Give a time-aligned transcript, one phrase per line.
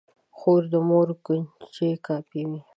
[0.37, 2.61] خور د مور کوچنۍ کاپي وي.